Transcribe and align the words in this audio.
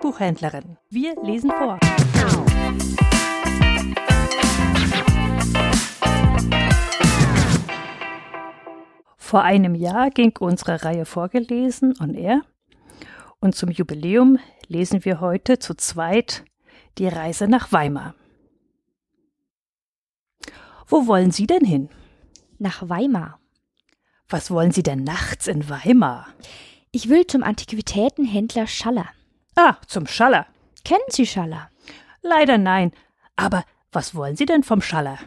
Buchhändlerin. 0.00 0.76
Wir 0.88 1.14
lesen 1.22 1.50
vor. 1.50 1.78
Vor 9.16 9.42
einem 9.42 9.74
Jahr 9.74 10.10
ging 10.10 10.32
unsere 10.40 10.82
Reihe 10.84 11.04
vorgelesen 11.04 11.94
on 12.00 12.14
air 12.14 12.42
und 13.40 13.54
zum 13.54 13.70
Jubiläum 13.70 14.38
lesen 14.66 15.04
wir 15.04 15.20
heute 15.20 15.58
zu 15.58 15.74
zweit 15.74 16.44
die 16.98 17.08
Reise 17.08 17.46
nach 17.46 17.70
Weimar. 17.72 18.14
Wo 20.86 21.06
wollen 21.06 21.30
Sie 21.30 21.46
denn 21.46 21.64
hin? 21.64 21.88
Nach 22.58 22.88
Weimar. 22.88 23.38
Was 24.28 24.50
wollen 24.50 24.72
Sie 24.72 24.82
denn 24.82 25.04
nachts 25.04 25.46
in 25.46 25.68
Weimar? 25.68 26.26
Ich 26.90 27.08
will 27.08 27.26
zum 27.26 27.42
Antiquitätenhändler 27.44 28.66
Schaller. 28.66 29.06
Ah, 29.56 29.76
zum 29.86 30.06
Schaller. 30.06 30.46
Kennen 30.84 31.00
Sie 31.08 31.26
Schaller? 31.26 31.70
Leider 32.22 32.58
nein. 32.58 32.92
Aber 33.36 33.64
was 33.92 34.14
wollen 34.14 34.36
Sie 34.36 34.46
denn 34.46 34.62
vom 34.62 34.82
Schaller? 34.82 35.18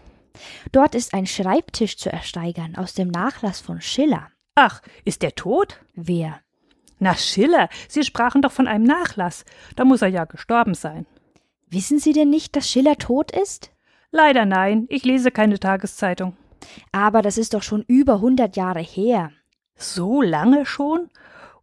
Dort 0.71 0.95
ist 0.95 1.13
ein 1.13 1.25
Schreibtisch 1.25 1.97
zu 1.97 2.11
ersteigern 2.11 2.75
aus 2.75 2.93
dem 2.93 3.09
Nachlass 3.09 3.61
von 3.61 3.81
Schiller. 3.81 4.29
Ach, 4.55 4.81
ist 5.05 5.21
der 5.21 5.35
tot? 5.35 5.79
Wer? 5.93 6.39
Na, 6.99 7.15
Schiller. 7.15 7.69
Sie 7.87 8.03
sprachen 8.03 8.41
doch 8.41 8.51
von 8.51 8.67
einem 8.67 8.85
Nachlass. 8.85 9.45
Da 9.75 9.83
muss 9.83 10.01
er 10.01 10.07
ja 10.07 10.25
gestorben 10.25 10.73
sein. 10.73 11.05
Wissen 11.67 11.99
Sie 11.99 12.13
denn 12.13 12.29
nicht, 12.29 12.55
dass 12.55 12.69
Schiller 12.69 12.97
tot 12.97 13.31
ist? 13.31 13.71
Leider 14.11 14.45
nein. 14.45 14.85
Ich 14.89 15.03
lese 15.03 15.31
keine 15.31 15.59
Tageszeitung. 15.59 16.37
Aber 16.91 17.21
das 17.21 17.37
ist 17.37 17.53
doch 17.53 17.63
schon 17.63 17.83
über 17.87 18.21
hundert 18.21 18.55
Jahre 18.55 18.79
her. 18.79 19.31
So 19.75 20.21
lange 20.21 20.65
schon? 20.65 21.09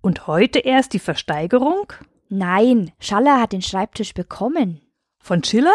Und 0.01 0.27
heute 0.27 0.59
erst 0.59 0.93
die 0.93 0.99
Versteigerung? 0.99 1.93
Nein, 2.33 2.93
Schaller 3.01 3.41
hat 3.41 3.53
den 3.53 3.61
Schreibtisch 3.61 4.15
bekommen. 4.15 4.81
Von 5.19 5.43
Schiller? 5.43 5.75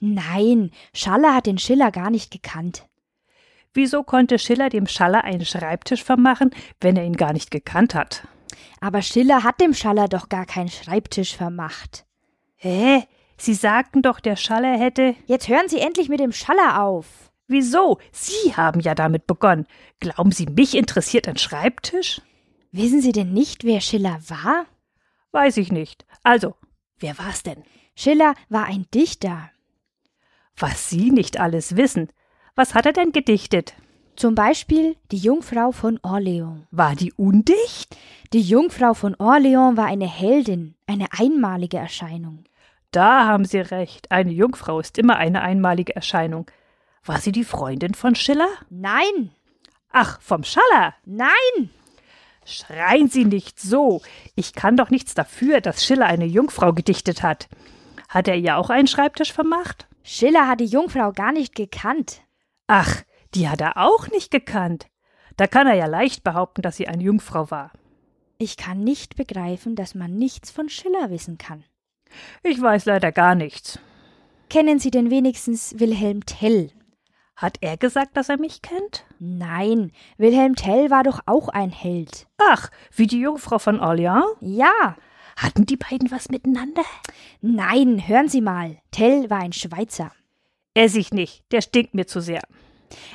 Nein, 0.00 0.72
Schaller 0.92 1.32
hat 1.32 1.46
den 1.46 1.58
Schiller 1.58 1.92
gar 1.92 2.10
nicht 2.10 2.32
gekannt. 2.32 2.88
Wieso 3.72 4.02
konnte 4.02 4.40
Schiller 4.40 4.68
dem 4.68 4.88
Schaller 4.88 5.22
einen 5.22 5.46
Schreibtisch 5.46 6.02
vermachen, 6.02 6.50
wenn 6.80 6.96
er 6.96 7.04
ihn 7.04 7.16
gar 7.16 7.32
nicht 7.32 7.52
gekannt 7.52 7.94
hat? 7.94 8.26
Aber 8.80 9.00
Schiller 9.00 9.44
hat 9.44 9.60
dem 9.60 9.74
Schaller 9.74 10.08
doch 10.08 10.28
gar 10.28 10.44
keinen 10.44 10.70
Schreibtisch 10.70 11.36
vermacht. 11.36 12.04
Hä? 12.56 13.04
Sie 13.38 13.54
sagten 13.54 14.02
doch, 14.02 14.18
der 14.18 14.34
Schaller 14.34 14.76
hätte. 14.76 15.14
Jetzt 15.26 15.46
hören 15.46 15.68
Sie 15.68 15.78
endlich 15.78 16.08
mit 16.08 16.18
dem 16.18 16.32
Schaller 16.32 16.82
auf. 16.82 17.06
Wieso? 17.46 17.98
Sie 18.10 18.56
haben 18.56 18.80
ja 18.80 18.96
damit 18.96 19.28
begonnen. 19.28 19.66
Glauben 20.00 20.32
Sie, 20.32 20.46
mich 20.46 20.76
interessiert 20.76 21.28
ein 21.28 21.38
Schreibtisch? 21.38 22.20
Wissen 22.72 23.00
Sie 23.00 23.12
denn 23.12 23.32
nicht, 23.32 23.62
wer 23.62 23.80
Schiller 23.80 24.18
war? 24.26 24.66
Weiß 25.32 25.56
ich 25.56 25.72
nicht. 25.72 26.06
Also, 26.22 26.54
wer 26.98 27.18
war's 27.18 27.42
denn? 27.42 27.62
Schiller 27.94 28.34
war 28.48 28.64
ein 28.66 28.86
Dichter. 28.94 29.50
Was 30.56 30.88
Sie 30.90 31.10
nicht 31.10 31.40
alles 31.40 31.76
wissen. 31.76 32.08
Was 32.54 32.74
hat 32.74 32.86
er 32.86 32.92
denn 32.92 33.12
gedichtet? 33.12 33.74
Zum 34.14 34.34
Beispiel 34.34 34.96
die 35.10 35.16
Jungfrau 35.16 35.72
von 35.72 35.98
Orleans. 36.02 36.66
War 36.70 36.94
die 36.94 37.12
undicht? 37.14 37.96
Die 38.34 38.42
Jungfrau 38.42 38.92
von 38.92 39.14
Orleans 39.16 39.76
war 39.78 39.86
eine 39.86 40.06
Heldin, 40.06 40.74
eine 40.86 41.06
einmalige 41.18 41.78
Erscheinung. 41.78 42.44
Da 42.90 43.24
haben 43.26 43.46
Sie 43.46 43.58
recht. 43.58 44.10
Eine 44.10 44.32
Jungfrau 44.32 44.80
ist 44.80 44.98
immer 44.98 45.16
eine 45.16 45.40
einmalige 45.40 45.96
Erscheinung. 45.96 46.50
War 47.04 47.18
sie 47.18 47.32
die 47.32 47.44
Freundin 47.44 47.94
von 47.94 48.14
Schiller? 48.14 48.48
Nein, 48.70 49.30
Ach, 49.94 50.20
vom 50.20 50.44
Schaller. 50.44 50.94
nein, 51.04 51.70
Schreien 52.44 53.08
Sie 53.08 53.24
nicht 53.24 53.60
so. 53.60 54.02
Ich 54.34 54.52
kann 54.52 54.76
doch 54.76 54.90
nichts 54.90 55.14
dafür, 55.14 55.60
dass 55.60 55.84
Schiller 55.84 56.06
eine 56.06 56.26
Jungfrau 56.26 56.72
gedichtet 56.72 57.22
hat. 57.22 57.48
Hat 58.08 58.28
er 58.28 58.36
ihr 58.36 58.56
auch 58.56 58.70
einen 58.70 58.88
Schreibtisch 58.88 59.32
vermacht? 59.32 59.86
Schiller 60.02 60.48
hat 60.48 60.60
die 60.60 60.66
Jungfrau 60.66 61.12
gar 61.12 61.32
nicht 61.32 61.54
gekannt. 61.54 62.22
Ach, 62.66 63.02
die 63.34 63.48
hat 63.48 63.60
er 63.60 63.76
auch 63.76 64.08
nicht 64.08 64.30
gekannt. 64.30 64.86
Da 65.36 65.46
kann 65.46 65.66
er 65.66 65.74
ja 65.74 65.86
leicht 65.86 66.24
behaupten, 66.24 66.62
dass 66.62 66.76
sie 66.76 66.88
eine 66.88 67.02
Jungfrau 67.02 67.50
war. 67.50 67.72
Ich 68.38 68.56
kann 68.56 68.82
nicht 68.82 69.16
begreifen, 69.16 69.76
dass 69.76 69.94
man 69.94 70.16
nichts 70.16 70.50
von 70.50 70.68
Schiller 70.68 71.10
wissen 71.10 71.38
kann. 71.38 71.64
Ich 72.42 72.60
weiß 72.60 72.84
leider 72.86 73.12
gar 73.12 73.34
nichts. 73.34 73.78
Kennen 74.50 74.78
Sie 74.78 74.90
denn 74.90 75.10
wenigstens 75.10 75.78
Wilhelm 75.78 76.26
Tell? 76.26 76.70
Hat 77.36 77.58
er 77.60 77.76
gesagt, 77.76 78.16
dass 78.16 78.28
er 78.28 78.38
mich 78.38 78.62
kennt? 78.62 79.04
Nein, 79.18 79.92
Wilhelm 80.16 80.54
Tell 80.54 80.90
war 80.90 81.02
doch 81.02 81.20
auch 81.26 81.48
ein 81.48 81.70
Held. 81.70 82.26
Ach, 82.38 82.70
wie 82.94 83.06
die 83.06 83.20
Jungfrau 83.20 83.58
von 83.58 83.80
Orleans? 83.80 84.26
Ja. 84.40 84.96
Hatten 85.36 85.64
die 85.64 85.76
beiden 85.76 86.10
was 86.10 86.28
miteinander? 86.28 86.84
Nein, 87.40 88.06
hören 88.06 88.28
Sie 88.28 88.42
mal. 88.42 88.78
Tell 88.90 89.30
war 89.30 89.38
ein 89.38 89.52
Schweizer. 89.52 90.12
Ess 90.74 90.94
ich 90.94 91.12
nicht, 91.12 91.44
der 91.52 91.62
stinkt 91.62 91.94
mir 91.94 92.06
zu 92.06 92.20
sehr. 92.20 92.42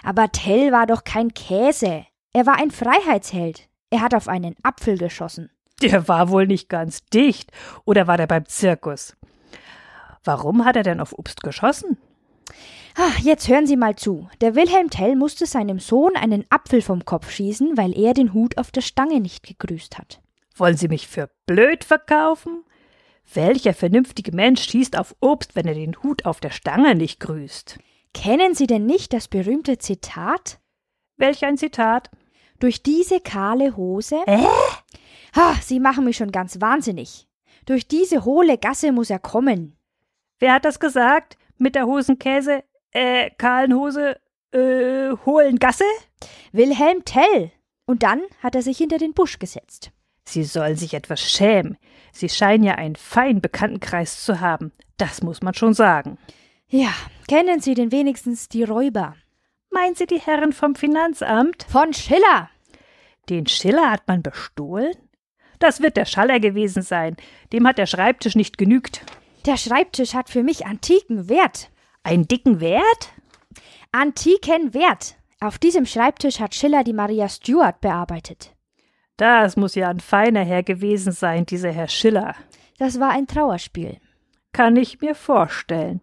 Aber 0.04 0.32
Tell 0.32 0.72
war 0.72 0.88
doch 0.88 1.04
kein 1.04 1.34
Käse. 1.34 2.06
Er 2.34 2.46
war 2.46 2.56
ein 2.58 2.72
Freiheitsheld. 2.72 3.68
Er 3.90 4.02
hat 4.02 4.14
auf 4.14 4.28
einen 4.28 4.56
Apfel 4.64 4.98
geschossen. 4.98 5.50
Der 5.82 6.08
war 6.08 6.30
wohl 6.30 6.48
nicht 6.48 6.70
ganz 6.70 7.06
dicht. 7.06 7.52
Oder 7.86 8.08
war 8.08 8.18
der 8.18 8.28
beim 8.28 8.46
Zirkus? 8.48 9.16
Warum 10.24 10.66
hat 10.66 10.76
er 10.76 10.84
denn 10.84 11.00
auf 11.00 11.18
Obst 11.18 11.42
geschossen? 11.42 11.98
Ah, 13.00 13.12
jetzt 13.22 13.48
hören 13.48 13.68
Sie 13.68 13.78
mal 13.78 13.96
zu. 13.96 14.28
Der 14.42 14.56
Wilhelm 14.56 14.90
Tell 14.90 15.16
musste 15.16 15.46
seinem 15.46 15.78
Sohn 15.78 16.16
einen 16.16 16.46
Apfel 16.50 16.82
vom 16.82 17.06
Kopf 17.06 17.30
schießen, 17.30 17.78
weil 17.78 17.96
er 17.96 18.16
den 18.16 18.34
Hut 18.34 18.58
auf 18.58 18.72
der 18.72 18.82
Stange 18.82 19.20
nicht 19.20 19.46
gegrüßt 19.46 20.00
hat. 20.00 20.20
Wollen 20.56 20.78
Sie 20.78 20.88
mich 20.88 21.08
für 21.08 21.30
blöd 21.46 21.84
verkaufen? 21.84 22.64
Welcher 23.32 23.76
vernünftige 23.76 24.32
Mensch 24.32 24.64
schießt 24.64 24.98
auf 24.98 25.16
Obst, 25.20 25.56
wenn 25.56 25.68
er 25.68 25.76
den 25.76 26.02
Hut 26.02 26.26
auf 26.26 26.40
der 26.40 26.50
Stange 26.50 26.96
nicht 26.96 27.20
grüßt? 27.20 27.78
Kennen 28.16 28.56
Sie 28.56 28.66
denn 28.66 28.88
nicht 28.88 29.14
das 29.14 29.28
berühmte 29.28 29.78
Zitat? 29.78 30.60
Welch 31.18 31.46
ein 31.46 31.58
Zitat? 31.58 32.10
Durch 32.60 32.82
diese 32.82 33.20
kahle 33.20 33.78
Hose. 33.78 34.24
Äh? 34.26 34.44
Ha, 35.36 35.56
Sie 35.62 35.80
machen 35.80 36.04
mich 36.04 36.18
schon 36.18 36.32
ganz 36.32 36.62
wahnsinnig. 36.62 37.28
Durch 37.68 37.88
diese 37.88 38.26
hohle 38.26 38.58
Gasse 38.58 38.92
muss 38.92 39.12
er 39.12 39.20
kommen. 39.20 39.78
Wer 40.40 40.54
hat 40.54 40.66
das 40.66 40.80
gesagt? 40.80 41.38
Mit 41.60 41.76
der 41.76 41.86
Hosenkäse, 41.86 42.64
äh, 42.92 43.30
kahlen 43.38 43.74
Hose, 43.74 44.20
äh, 44.52 45.16
hohlen 45.26 45.60
Gasse? 45.60 45.86
Wilhelm 46.52 47.04
Tell. 47.06 47.52
Und 47.86 48.04
dann 48.04 48.22
hat 48.44 48.56
er 48.56 48.62
sich 48.62 48.78
hinter 48.78 48.98
den 48.98 49.14
Busch 49.14 49.40
gesetzt. 49.40 49.92
Sie 50.26 50.44
sollen 50.44 50.76
sich 50.76 50.94
etwas 50.94 51.22
schämen. 51.22 51.78
Sie 52.12 52.28
scheinen 52.28 52.64
ja 52.64 52.76
einen 52.76 52.98
feinen 52.98 53.42
Bekanntenkreis 53.42 54.24
zu 54.24 54.42
haben. 54.42 54.74
Das 54.98 55.22
muss 55.22 55.42
man 55.42 55.54
schon 55.54 55.74
sagen. 55.74 56.18
Ja, 56.68 56.94
kennen 57.30 57.62
Sie 57.62 57.76
denn 57.76 57.94
wenigstens 57.94 58.50
die 58.50 58.64
Räuber? 58.64 59.16
Meinen 59.70 59.96
Sie 59.96 60.06
die 60.06 60.20
Herren 60.20 60.52
vom 60.52 60.76
Finanzamt? 60.76 61.66
Von 61.70 61.94
Schiller. 61.94 62.50
Den 63.30 63.48
Schiller 63.48 63.90
hat 63.92 64.08
man 64.08 64.22
bestohlen? 64.22 64.94
Das 65.60 65.82
wird 65.82 65.98
der 65.98 66.06
Schaller 66.06 66.40
gewesen 66.40 66.82
sein. 66.82 67.16
Dem 67.54 67.66
hat 67.68 67.78
der 67.78 67.86
Schreibtisch 67.86 68.36
nicht 68.36 68.58
genügt. 68.58 69.02
Der 69.46 69.58
Schreibtisch 69.58 70.14
hat 70.14 70.30
für 70.30 70.44
mich 70.44 70.66
antiken 70.66 71.30
Wert. 71.30 71.70
Einen 72.08 72.26
dicken 72.26 72.62
Wert? 72.62 73.12
Antiken 73.92 74.74
Wert. 74.74 75.18
Auf 75.42 75.58
diesem 75.58 75.86
Schreibtisch 75.86 76.40
hat 76.40 76.56
Schiller 76.56 76.86
die 76.86 76.94
Maria 76.94 77.28
Stuart 77.28 77.82
bearbeitet. 77.82 78.56
Das 79.18 79.58
muss 79.58 79.76
ja 79.76 79.90
ein 79.90 80.00
feiner 80.00 80.46
Herr 80.46 80.64
gewesen 80.64 81.12
sein, 81.12 81.46
dieser 81.46 81.70
Herr 81.70 81.90
Schiller. 81.90 82.34
Das 82.78 83.02
war 83.02 83.10
ein 83.10 83.28
Trauerspiel. 83.28 83.98
Kann 84.54 84.78
ich 84.78 85.02
mir 85.02 85.16
vorstellen. 85.16 86.00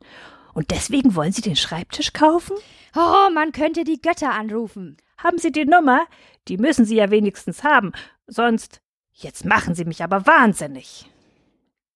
Und 0.52 0.72
deswegen 0.72 1.14
wollen 1.14 1.32
Sie 1.32 1.40
den 1.40 1.56
Schreibtisch 1.56 2.12
kaufen? 2.12 2.54
Oh, 2.94 3.30
man 3.32 3.52
könnte 3.52 3.84
die 3.84 4.02
Götter 4.02 4.32
anrufen. 4.32 4.98
Haben 5.16 5.38
Sie 5.38 5.52
die 5.52 5.64
Nummer? 5.64 6.04
Die 6.48 6.58
müssen 6.58 6.84
Sie 6.84 6.96
ja 6.96 7.10
wenigstens 7.10 7.64
haben. 7.64 7.92
Sonst. 8.26 8.82
Jetzt 9.10 9.46
machen 9.46 9.74
Sie 9.74 9.86
mich 9.86 10.04
aber 10.04 10.26
wahnsinnig. 10.26 11.10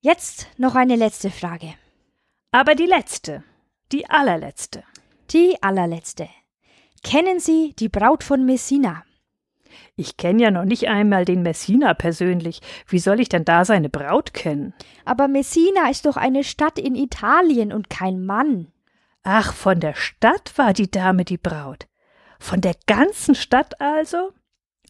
Jetzt 0.01 0.47
noch 0.57 0.77
eine 0.77 0.97
letzte 0.97 1.31
Frage. 1.31 1.75
Aber 2.53 2.75
die 2.75 2.87
letzte. 2.87 3.45
Die 3.91 4.09
allerletzte. 4.11 4.83
Die 5.31 5.57
allerletzte. 5.63 6.29
Kennen 7.03 7.41
Sie 7.41 7.75
die 7.79 7.89
Braut 7.89 8.23
von 8.23 8.45
Messina? 8.45 9.03
Ich 9.97 10.17
kenne 10.17 10.43
ja 10.43 10.51
noch 10.51 10.65
nicht 10.65 10.89
einmal 10.89 11.25
den 11.25 11.43
Messina 11.43 11.95
persönlich. 11.95 12.61
Wie 12.87 12.99
soll 12.99 13.21
ich 13.21 13.29
denn 13.29 13.45
da 13.45 13.65
seine 13.65 13.89
Braut 13.89 14.35
kennen? 14.35 14.75
Aber 15.05 15.27
Messina 15.27 15.89
ist 15.91 16.07
doch 16.07 16.17
eine 16.17 16.45
Stadt 16.45 16.79
in 16.79 16.95
Italien 16.95 17.73
und 17.73 17.89
kein 17.89 18.25
Mann. 18.25 18.73
Ach, 19.23 19.53
von 19.55 19.81
der 19.81 19.95
Stadt 19.95 20.53
war 20.57 20.73
die 20.73 20.91
Dame 20.91 21.25
die 21.25 21.39
Braut. 21.39 21.87
Von 22.39 22.61
der 22.61 22.75
ganzen 22.87 23.35
Stadt 23.35 23.81
also? 23.81 24.33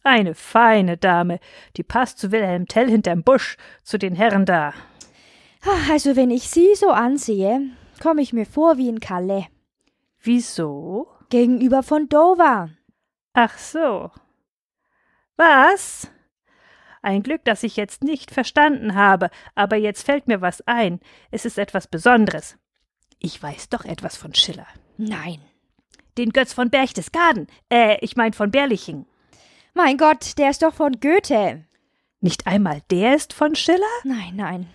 Eine 0.03 0.35
feine 0.35 0.97
Dame, 0.97 1.39
die 1.77 1.83
passt 1.83 2.19
zu 2.19 2.31
Wilhelm 2.31 2.67
Tell 2.67 2.89
hinterm 2.89 3.23
Busch, 3.23 3.57
zu 3.83 3.97
den 3.97 4.15
Herren 4.15 4.45
da. 4.45 4.73
Ah, 5.63 5.91
Also 5.91 6.15
wenn 6.15 6.31
ich 6.31 6.49
Sie 6.49 6.75
so 6.75 6.89
ansehe, 6.89 7.61
komme 7.99 8.21
ich 8.21 8.33
mir 8.33 8.45
vor 8.45 8.77
wie 8.77 8.89
in 8.89 8.99
Calais, 8.99 9.45
Wieso? 10.21 11.07
gegenüber 11.29 11.83
von 11.83 12.09
Dover. 12.09 12.69
Ach 13.33 13.57
so. 13.57 14.11
Was? 15.37 16.09
Ein 17.01 17.23
Glück, 17.23 17.45
dass 17.45 17.63
ich 17.63 17.77
jetzt 17.77 18.03
nicht 18.03 18.31
verstanden 18.31 18.95
habe, 18.95 19.29
aber 19.55 19.77
jetzt 19.77 20.03
fällt 20.03 20.27
mir 20.27 20.41
was 20.41 20.61
ein. 20.67 20.99
Es 21.31 21.45
ist 21.45 21.57
etwas 21.57 21.87
Besonderes. 21.87 22.57
Ich 23.19 23.41
weiß 23.41 23.69
doch 23.69 23.85
etwas 23.85 24.17
von 24.17 24.33
Schiller. 24.33 24.67
Nein. 24.97 25.41
Den 26.17 26.31
Götz 26.31 26.51
von 26.51 26.69
Berchtesgaden. 26.69 27.47
Äh, 27.69 27.97
ich 28.01 28.17
mein 28.17 28.33
von 28.33 28.51
Berliching. 28.51 29.05
Mein 29.73 29.97
Gott, 29.97 30.37
der 30.37 30.49
ist 30.49 30.61
doch 30.61 30.73
von 30.73 30.99
Goethe. 30.99 31.63
Nicht 32.19 32.47
einmal 32.47 32.81
der 32.89 33.15
ist 33.15 33.31
von 33.31 33.55
Schiller? 33.55 33.85
Nein, 34.03 34.33
nein. 34.35 34.67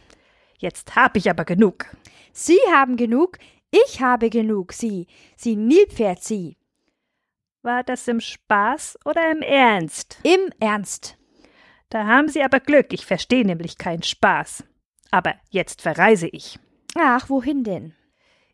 Jetzt 0.65 0.97
hab 0.97 1.15
ich 1.15 1.29
aber 1.29 1.45
genug. 1.45 1.95
Sie 2.33 2.59
haben 2.73 2.97
genug, 2.97 3.37
ich 3.71 4.01
habe 4.01 4.31
genug, 4.31 4.73
Sie. 4.73 5.09
Sie 5.37 5.57
Nilpferd, 5.57 6.25
Sie. 6.25 6.57
War 7.61 7.85
das 7.85 8.09
im 8.09 8.19
Spaß 8.19 8.99
oder 9.05 9.31
im 9.31 9.43
Ernst? 9.43 10.19
Im 10.23 10.51
Ernst. 10.61 11.19
Da 11.91 12.07
haben 12.07 12.29
Sie 12.29 12.43
aber 12.43 12.61
Glück, 12.61 12.95
ich 12.95 13.05
verstehe 13.05 13.45
nämlich 13.45 13.77
keinen 13.77 14.03
Spaß. 14.03 14.65
Aber 15.11 15.35
jetzt 15.51 15.83
verreise 15.83 16.29
ich. 16.29 16.59
Ach, 16.95 17.29
wohin 17.29 17.63
denn? 17.63 17.93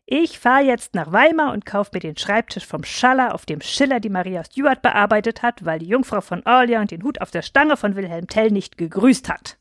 Ich 0.05 0.37
fahre 0.37 0.65
jetzt 0.65 0.95
nach 0.95 1.13
Weimar 1.13 1.53
und 1.53 1.65
kauf 1.65 1.93
mir 1.93 2.01
den 2.01 2.17
Schreibtisch 2.17 2.65
vom 2.65 2.83
Schaller, 2.83 3.33
auf 3.33 3.45
dem 3.45 3.61
Schiller 3.61 4.01
die 4.01 4.09
Maria 4.09 4.43
Stuart 4.43 4.81
bearbeitet 4.81 5.43
hat, 5.43 5.63
weil 5.63 5.79
die 5.79 5.87
Jungfrau 5.87 6.19
von 6.19 6.45
Orleans 6.45 6.89
den 6.89 7.03
Hut 7.03 7.21
auf 7.21 7.31
der 7.31 7.41
Stange 7.41 7.77
von 7.77 7.95
Wilhelm 7.95 8.27
Tell 8.27 8.51
nicht 8.51 8.77
gegrüßt 8.77 9.29
hat. 9.29 9.60